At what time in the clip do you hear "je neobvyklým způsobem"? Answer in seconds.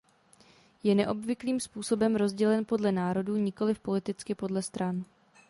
0.83-2.15